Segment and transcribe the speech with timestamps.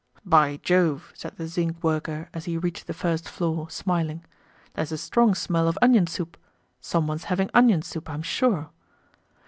[0.25, 4.25] "By Jove!" said the zinc worker as he reached the first floor, smiling,
[4.73, 6.37] "there's a strong smell of onion soup.
[6.79, 8.71] Someone's having onion soup, I'm sure."